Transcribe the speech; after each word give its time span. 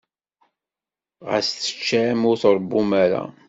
Ɣas 1.29 1.47
teččam, 1.49 2.19
ur 2.29 2.37
tṛewwum 2.41 2.89
ara. 3.03 3.23